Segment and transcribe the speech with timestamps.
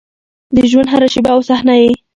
[0.55, 1.91] د ژونـد هـره شـيبه او صحـنه يـې